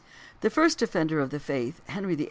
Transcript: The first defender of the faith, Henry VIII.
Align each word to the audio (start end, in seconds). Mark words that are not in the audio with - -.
The 0.39 0.49
first 0.49 0.79
defender 0.79 1.19
of 1.19 1.29
the 1.29 1.39
faith, 1.39 1.79
Henry 1.87 2.15
VIII. 2.15 2.19